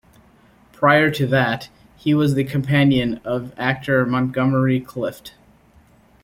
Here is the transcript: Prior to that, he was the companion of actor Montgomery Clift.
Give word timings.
Prior 0.71 1.11
to 1.11 1.27
that, 1.27 1.69
he 1.95 2.15
was 2.15 2.33
the 2.33 2.43
companion 2.43 3.19
of 3.23 3.53
actor 3.55 4.03
Montgomery 4.03 4.79
Clift. 4.81 5.35